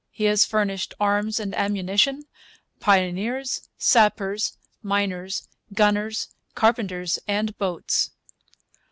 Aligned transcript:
He 0.09 0.23
has 0.23 0.45
furnished 0.45 0.95
arms 0.99 1.39
and 1.39 1.53
ammunition, 1.53 2.23
pioneers, 2.79 3.69
sappers, 3.77 4.57
miners, 4.81 5.47
gunners, 5.75 6.29
carpenters, 6.55 7.19
and 7.27 7.55
boats.' 7.59 8.09